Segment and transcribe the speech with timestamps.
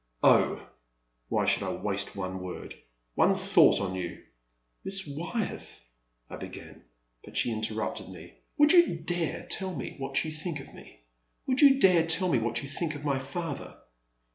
[0.23, 0.67] Oh!
[1.29, 2.73] Why should I waste one word—
[3.13, 4.23] one thought on you!
[4.83, 5.79] Miss Wyeth,
[6.13, 6.83] —*' I began,
[7.23, 8.33] but she interrupted me.
[8.57, 11.01] Would you dare tell me what you think of me?—
[11.47, 13.77] ^Would you dare tell me what you think of my father?